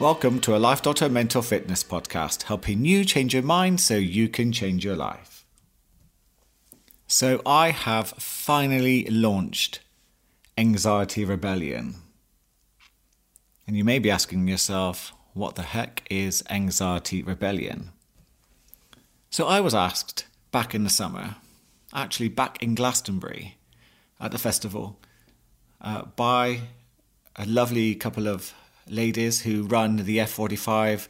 [0.00, 4.30] Welcome to a Life Doctor Mental Fitness podcast, helping you change your mind so you
[4.30, 5.44] can change your life.
[7.06, 9.80] So, I have finally launched
[10.56, 11.96] Anxiety Rebellion.
[13.66, 17.90] And you may be asking yourself, what the heck is Anxiety Rebellion?
[19.28, 21.36] So, I was asked back in the summer,
[21.92, 23.58] actually back in Glastonbury
[24.18, 24.98] at the festival,
[25.78, 26.60] uh, by
[27.36, 28.54] a lovely couple of
[28.90, 31.08] ladies who run the F45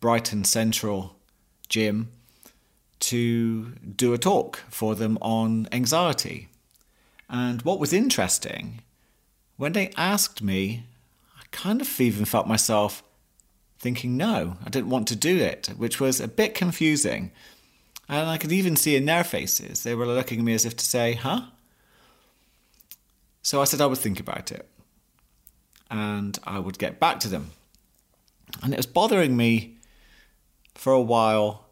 [0.00, 1.16] Brighton Central
[1.68, 2.10] gym
[3.00, 6.48] to do a talk for them on anxiety.
[7.28, 8.82] And what was interesting,
[9.56, 10.84] when they asked me,
[11.36, 13.02] I kind of even felt myself
[13.78, 17.32] thinking, no, I didn't want to do it, which was a bit confusing.
[18.08, 20.76] And I could even see in their faces, they were looking at me as if
[20.76, 21.42] to say, huh?
[23.42, 24.68] So I said I would think about it
[25.92, 27.50] and I would get back to them.
[28.62, 29.76] And it was bothering me
[30.74, 31.66] for a while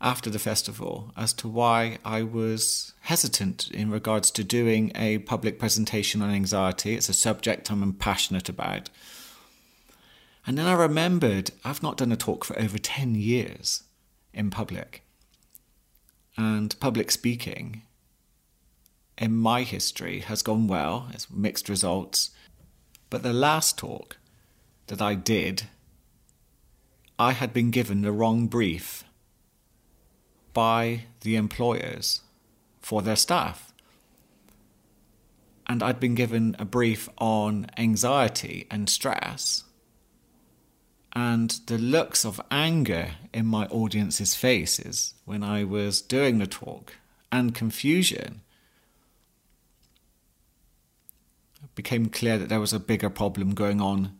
[0.00, 5.58] after the festival as to why I was hesitant in regards to doing a public
[5.58, 6.94] presentation on anxiety.
[6.94, 8.90] It's a subject I'm passionate about.
[10.46, 13.82] And then I remembered I've not done a talk for over 10 years
[14.32, 15.02] in public.
[16.36, 17.82] And public speaking
[19.18, 22.30] in my history has gone well, it's mixed results.
[23.14, 24.16] But the last talk
[24.88, 25.68] that I did,
[27.16, 29.04] I had been given the wrong brief
[30.52, 32.22] by the employers
[32.80, 33.72] for their staff.
[35.68, 39.62] And I'd been given a brief on anxiety and stress.
[41.12, 46.94] And the looks of anger in my audience's faces when I was doing the talk
[47.30, 48.40] and confusion
[51.74, 54.16] became clear that there was a bigger problem going on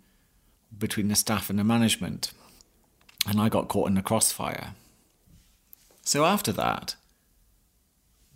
[0.77, 2.33] between the staff and the management,
[3.27, 4.75] and I got caught in the crossfire.
[6.03, 6.97] So after that,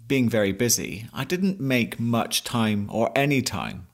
[0.06, 3.87] being very busy, I didn't make much time or any time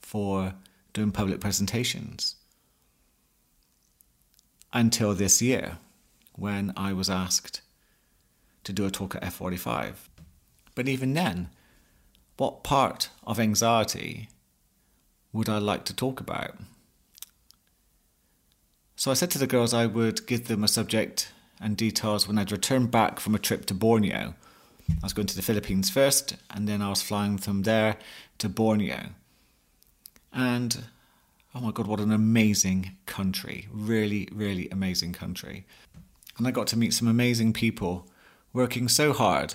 [0.00, 0.54] for
[0.92, 2.36] doing public presentations
[4.72, 5.78] until this year
[6.34, 7.60] when I was asked
[8.64, 9.94] to do a talk at F45.
[10.74, 11.50] But even then,
[12.38, 14.28] what part of anxiety
[15.32, 16.56] would I like to talk about?
[18.96, 22.38] So I said to the girls I would give them a subject and details when
[22.38, 24.34] I'd returned back from a trip to Borneo.
[24.88, 27.96] I was going to the Philippines first, and then I was flying from there
[28.38, 29.10] to Borneo.
[30.32, 30.84] And
[31.54, 33.68] oh my god, what an amazing country!
[33.72, 35.64] Really, really amazing country.
[36.36, 38.08] And I got to meet some amazing people
[38.52, 39.54] working so hard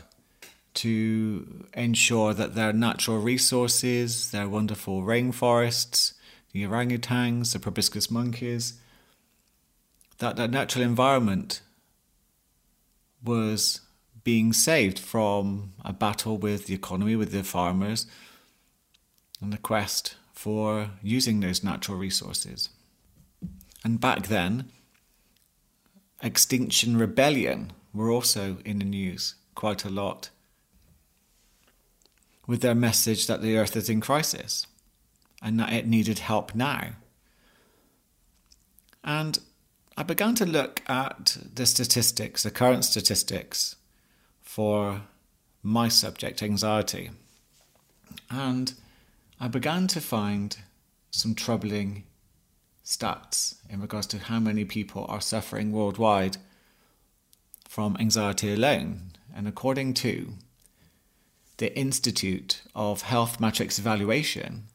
[0.75, 6.13] to ensure that their natural resources, their wonderful rainforests,
[6.51, 8.79] the orangutans, the proboscis monkeys,
[10.19, 11.61] that their natural environment
[13.23, 13.81] was
[14.23, 18.07] being saved from a battle with the economy, with the farmers,
[19.41, 22.69] and the quest for using those natural resources.
[23.83, 24.72] And back then,
[26.22, 30.29] Extinction Rebellion were also in the news quite a lot
[32.47, 34.65] with their message that the earth is in crisis
[35.41, 36.93] and that it needed help now.
[39.03, 39.37] And
[39.97, 43.75] I began to look at the statistics, the current statistics
[44.41, 45.01] for
[45.61, 47.11] my subject, anxiety.
[48.29, 48.73] And
[49.39, 50.57] I began to find
[51.11, 52.03] some troubling
[52.85, 56.37] stats in regards to how many people are suffering worldwide
[57.67, 59.11] from anxiety alone.
[59.35, 60.33] And according to
[61.57, 64.68] the Institute of Health Metrics Evaluation,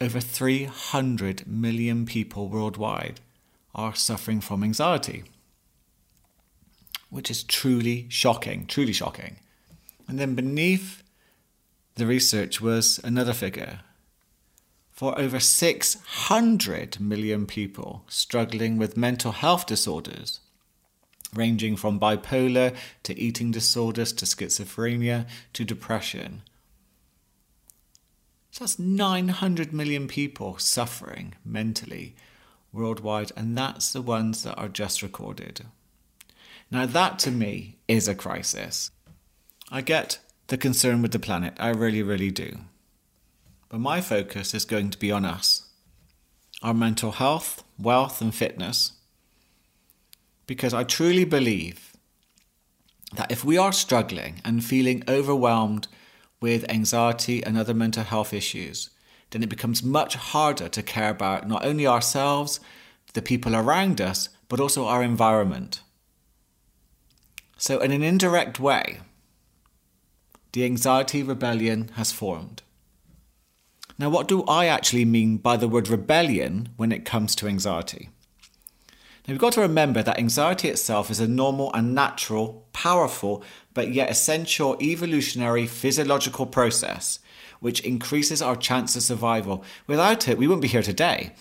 [0.00, 3.20] over 300 million people worldwide
[3.74, 5.24] are suffering from anxiety,
[7.10, 9.36] which is truly shocking, truly shocking.
[10.08, 11.02] And then beneath
[11.96, 13.80] the research was another figure
[14.90, 20.40] for over 600 million people struggling with mental health disorders
[21.34, 22.74] ranging from bipolar
[23.04, 26.42] to eating disorders to schizophrenia to depression.
[28.50, 32.16] So that's 900 million people suffering mentally
[32.72, 35.66] worldwide, and that's the ones that are just recorded.
[36.70, 38.90] Now, that to me is a crisis.
[39.70, 40.18] I get
[40.48, 42.58] the concern with the planet, I really, really do.
[43.68, 45.66] But my focus is going to be on us
[46.62, 48.92] our mental health, wealth, and fitness
[50.50, 51.92] because I truly believe
[53.14, 55.86] that if we are struggling and feeling overwhelmed
[56.40, 58.90] with anxiety and other mental health issues,
[59.30, 62.58] then it becomes much harder to care about not only ourselves,
[63.12, 65.82] the people around us, but also our environment.
[67.56, 69.02] So, in an indirect way,
[70.50, 72.62] the anxiety rebellion has formed.
[74.00, 78.08] Now, what do I actually mean by the word rebellion when it comes to anxiety?
[79.30, 83.44] Now, we've got to remember that anxiety itself is a normal and natural, powerful,
[83.74, 87.20] but yet essential evolutionary physiological process
[87.60, 89.62] which increases our chance of survival.
[89.86, 91.32] Without it, we wouldn't be here today.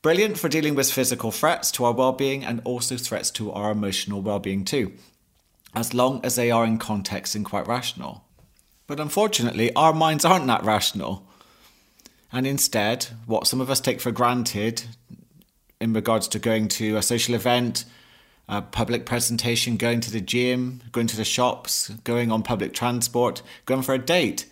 [0.00, 3.72] Brilliant for dealing with physical threats to our well being and also threats to our
[3.72, 4.92] emotional well being, too,
[5.74, 8.24] as long as they are in context and quite rational.
[8.86, 11.26] But unfortunately, our minds aren't that rational.
[12.30, 14.84] And instead, what some of us take for granted
[15.80, 17.84] in regards to going to a social event,
[18.48, 23.42] a public presentation, going to the gym, going to the shops, going on public transport,
[23.66, 24.46] going for a date,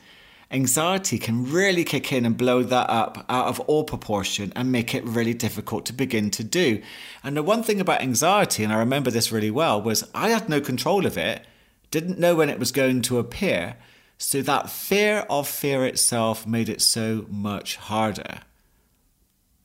[0.50, 4.94] anxiety can really kick in and blow that up out of all proportion and make
[4.94, 6.82] it really difficult to begin to do.
[7.24, 10.48] And the one thing about anxiety, and I remember this really well, was I had
[10.48, 11.46] no control of it,
[11.90, 13.76] didn't know when it was going to appear.
[14.18, 18.40] So that fear of fear itself made it so much harder.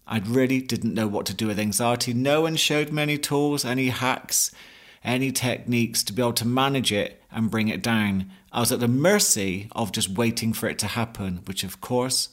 [0.07, 2.13] I really didn't know what to do with anxiety.
[2.13, 4.51] No one showed me any tools, any hacks,
[5.03, 8.31] any techniques to be able to manage it and bring it down.
[8.51, 12.29] I was at the mercy of just waiting for it to happen, which of course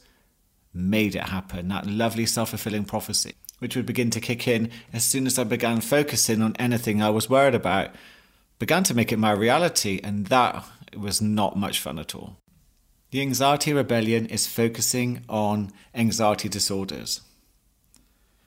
[0.73, 1.67] made it happen.
[1.67, 5.43] That lovely self fulfilling prophecy, which would begin to kick in as soon as I
[5.43, 7.91] began focusing on anything I was worried about,
[8.57, 10.63] began to make it my reality, and that
[10.97, 12.37] was not much fun at all.
[13.11, 17.21] The anxiety rebellion is focusing on anxiety disorders.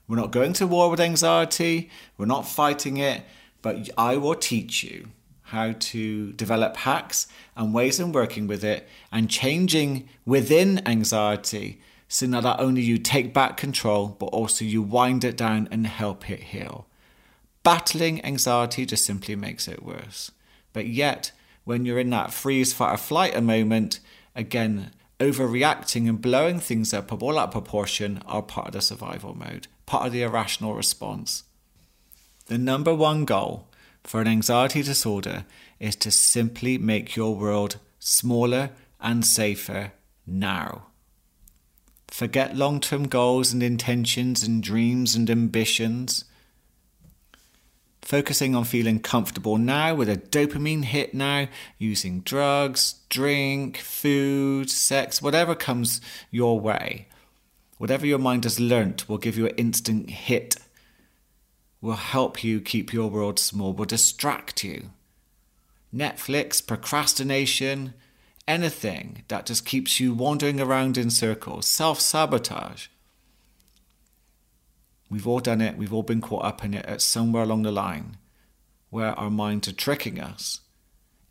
[0.09, 3.23] We're not going to war with anxiety, we're not fighting it,
[3.63, 5.09] but I will teach you
[5.43, 7.27] how to develop hacks
[7.57, 13.35] and ways in working with it and changing within anxiety so that only you take
[13.35, 16.87] back control, but also you wind it down and help it heal.
[17.63, 20.31] Battling anxiety just simply makes it worse.
[20.73, 21.33] But yet,
[21.65, 24.01] when you're in that freeze, fight, or flight a moment,
[24.35, 29.35] again, overreacting and blowing things up of all out proportion are part of the survival
[29.35, 31.45] mode, part of the irrational response.
[32.47, 33.67] The number one goal
[34.05, 35.45] for an anxiety disorder
[35.81, 38.71] is to simply make your world smaller
[39.01, 39.93] and safer
[40.27, 40.87] now.
[42.09, 46.25] Forget long term goals and intentions and dreams and ambitions
[48.09, 51.47] focusing on feeling comfortable now with a dopamine hit now,
[51.77, 56.01] using drugs, drink, food, sex, whatever comes
[56.31, 57.07] your way.
[57.79, 60.57] Whatever your mind has learnt will give you an instant hit,
[61.81, 64.91] will help you keep your world small, will distract you.
[65.95, 67.95] Netflix, procrastination,
[68.47, 72.89] anything that just keeps you wandering around in circles, self sabotage
[75.11, 77.73] We've all done it, we've all been caught up in it at somewhere along the
[77.73, 78.19] line
[78.91, 80.61] where our minds are tricking us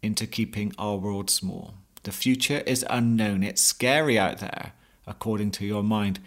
[0.02, 1.76] into keeping our world small.
[2.04, 4.74] The future is unknown, it's scary out there,
[5.08, 6.20] according to your mind.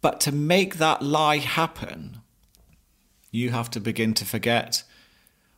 [0.00, 2.18] But to make that lie happen,
[3.30, 4.82] you have to begin to forget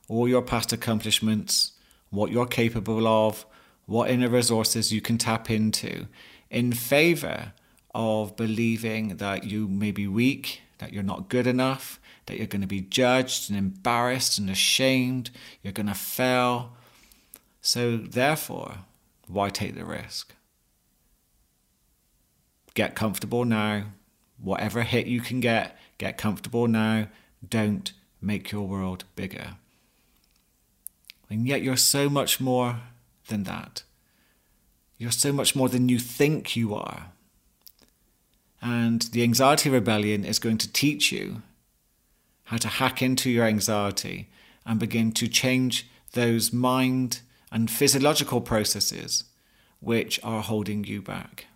[0.09, 1.73] all your past accomplishments,
[2.11, 3.47] what you're capable of,
[3.87, 6.07] what inner resources you can tap into,
[6.51, 7.53] in favor
[7.95, 12.61] of believing that you may be weak, that you're not good enough, that you're going
[12.61, 15.31] to be judged and embarrassed and ashamed,
[15.63, 16.73] you're going to fail.
[17.61, 18.79] So, therefore,
[19.27, 20.35] why take the risk?
[22.75, 23.85] Get comfortable now.
[24.39, 27.07] Whatever hit you can get, get comfortable now.
[27.49, 29.57] Don't make your world bigger.
[31.31, 32.81] And yet, you're so much more
[33.29, 33.83] than that.
[34.99, 37.13] You're so much more than you think you are.
[38.61, 41.43] And the anxiety rebellion is going to teach you
[42.45, 44.29] how to hack into your anxiety
[44.67, 49.25] and begin to change those mind and physiological processes
[49.81, 51.47] which are holding you back.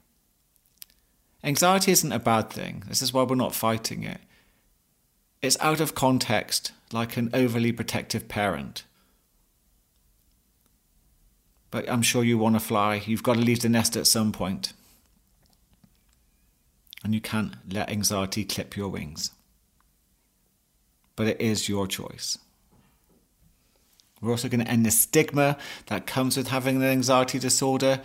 [1.44, 2.82] Anxiety isn't a bad thing.
[2.88, 4.20] This is why we're not fighting it.
[5.40, 8.84] It's out of context, like an overly protective parent.
[11.70, 13.02] But I'm sure you want to fly.
[13.06, 14.72] You've got to leave the nest at some point.
[17.04, 19.30] and you can't let anxiety clip your wings.
[21.16, 22.38] But it is your choice.
[24.20, 28.00] We're also going to end the stigma that comes with having an anxiety disorder.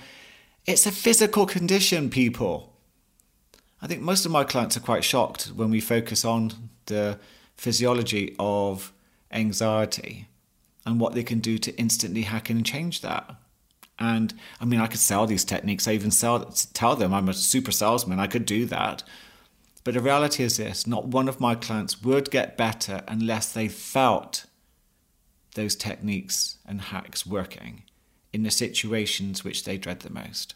[0.66, 2.73] It's a physical condition, people.
[3.84, 7.20] I think most of my clients are quite shocked when we focus on the
[7.58, 8.94] physiology of
[9.30, 10.30] anxiety
[10.86, 13.36] and what they can do to instantly hack and change that.
[14.00, 15.86] And I mean, I could sell these techniques.
[15.86, 18.22] I even sell, tell them I'm a super salesman.
[18.22, 19.04] I could do that.
[19.84, 23.68] But the reality is this not one of my clients would get better unless they
[23.68, 24.46] felt
[25.56, 27.84] those techniques and hacks working
[28.32, 30.56] in the situations which they dread the most.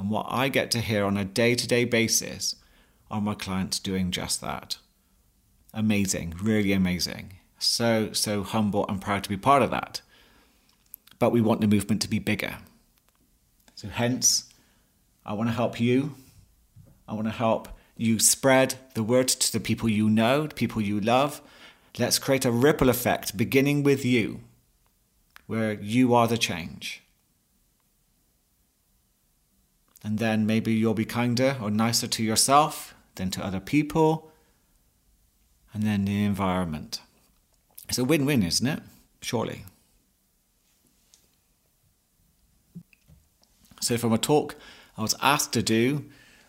[0.00, 2.56] And what I get to hear on a day to day basis
[3.10, 4.78] are my clients doing just that.
[5.74, 7.34] Amazing, really amazing.
[7.58, 10.00] So, so humble and proud to be part of that.
[11.18, 12.56] But we want the movement to be bigger.
[13.74, 14.48] So, hence,
[15.26, 16.14] I want to help you.
[17.06, 20.80] I want to help you spread the word to the people you know, the people
[20.80, 21.42] you love.
[21.98, 24.40] Let's create a ripple effect beginning with you,
[25.46, 27.02] where you are the change.
[30.02, 34.32] And then maybe you'll be kinder or nicer to yourself than to other people,
[35.72, 37.00] and then the environment.
[37.88, 38.80] It's a win win, isn't it?
[39.20, 39.64] Surely.
[43.80, 44.56] So, from a talk
[44.96, 46.04] I was asked to do,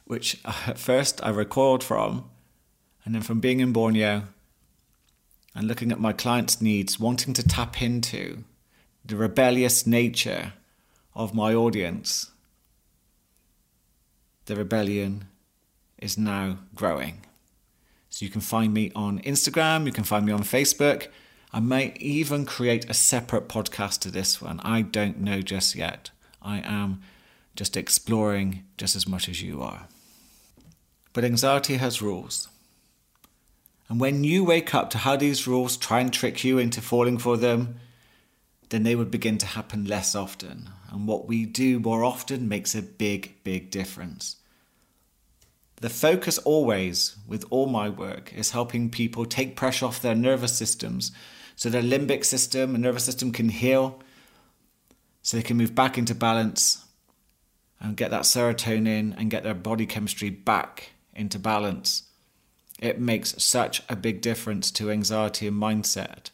[0.05, 2.29] which at first I recoiled from,
[3.05, 4.24] and then from being in Borneo
[5.55, 8.43] and looking at my clients' needs, wanting to tap into
[9.03, 10.53] the rebellious nature
[11.15, 12.31] of my audience,
[14.46, 15.26] the rebellion
[15.98, 17.26] is now growing.
[18.10, 21.08] So you can find me on Instagram, you can find me on Facebook.
[21.54, 24.60] I may even create a separate podcast to this one.
[24.64, 26.10] I don't know just yet.
[26.42, 27.02] I am
[27.56, 29.88] just exploring just as much as you are.
[31.14, 32.48] But anxiety has rules.
[33.90, 37.18] And when you wake up to how these rules try and trick you into falling
[37.18, 37.76] for them,
[38.72, 40.70] then they would begin to happen less often.
[40.90, 44.38] And what we do more often makes a big, big difference.
[45.78, 50.58] The focus always, with all my work, is helping people take pressure off their nervous
[50.58, 51.12] systems
[51.62, 54.01] so their limbic system and nervous system can heal,
[55.22, 56.86] so they can move back into balance
[57.80, 62.04] and get that serotonin and get their body chemistry back into balance.
[62.80, 66.32] It makes such a big difference to anxiety and mindset.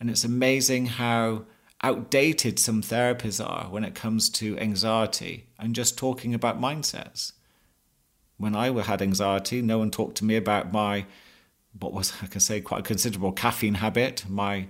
[0.00, 1.44] And it's amazing how
[1.82, 7.32] outdated some therapies are when it comes to anxiety and just talking about mindsets.
[8.38, 11.06] When I had anxiety, no one talked to me about my,
[11.78, 14.68] what was I can say, quite a considerable caffeine habit, my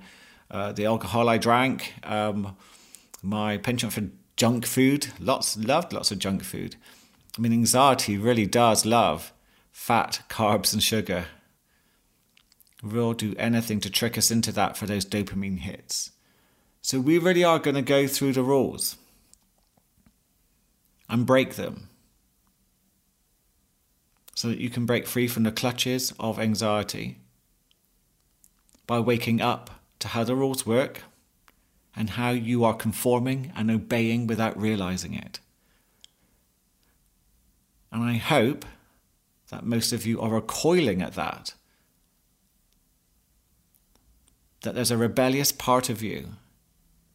[0.50, 2.56] uh, the alcohol I drank, um,
[3.22, 4.04] my penchant for
[4.36, 5.08] junk food.
[5.18, 6.76] Lots loved lots of junk food.
[7.36, 9.32] I mean, anxiety really does love
[9.72, 11.26] fat, carbs, and sugar.
[12.82, 16.12] We'll do anything to trick us into that for those dopamine hits.
[16.86, 18.94] So we really are going to go through the rules
[21.08, 21.88] and break them
[24.36, 27.18] so that you can break free from the clutches of anxiety
[28.86, 31.02] by waking up to how the rules work
[31.96, 35.40] and how you are conforming and obeying without realizing it.
[37.90, 38.64] And I hope
[39.50, 41.52] that most of you are recoiling at that.
[44.60, 46.28] That there's a rebellious part of you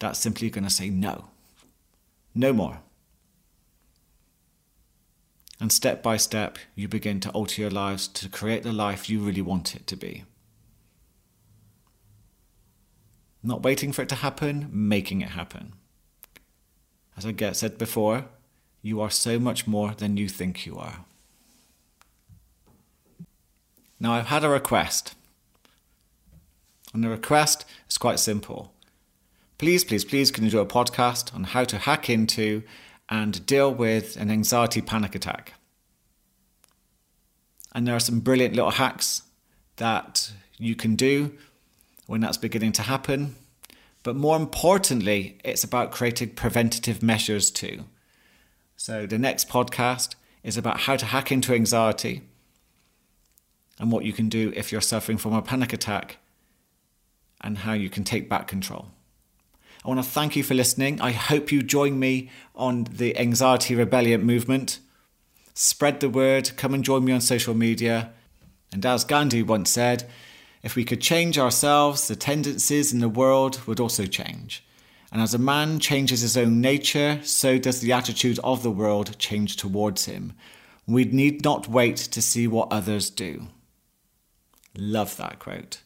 [0.01, 1.25] that's simply going to say no.
[2.35, 2.79] No more.
[5.59, 9.19] And step by step, you begin to alter your lives to create the life you
[9.19, 10.23] really want it to be.
[13.43, 15.73] Not waiting for it to happen, making it happen.
[17.15, 18.25] As I get said before,
[18.81, 21.05] you are so much more than you think you are.
[23.99, 25.13] Now, I've had a request.
[26.91, 28.73] And the request is quite simple.
[29.61, 32.63] Please, please, please, can you do a podcast on how to hack into
[33.09, 35.53] and deal with an anxiety panic attack?
[37.71, 39.21] And there are some brilliant little hacks
[39.75, 41.37] that you can do
[42.07, 43.35] when that's beginning to happen.
[44.01, 47.85] But more importantly, it's about creating preventative measures too.
[48.75, 52.23] So the next podcast is about how to hack into anxiety
[53.77, 56.17] and what you can do if you're suffering from a panic attack
[57.41, 58.87] and how you can take back control.
[59.83, 61.01] I want to thank you for listening.
[61.01, 64.79] I hope you join me on the Anxiety Rebellion movement.
[65.55, 68.11] Spread the word, come and join me on social media.
[68.71, 70.07] And as Gandhi once said,
[70.61, 74.63] if we could change ourselves, the tendencies in the world would also change.
[75.11, 79.17] And as a man changes his own nature, so does the attitude of the world
[79.17, 80.33] change towards him.
[80.87, 83.47] We need not wait to see what others do.
[84.77, 85.81] Love that quote.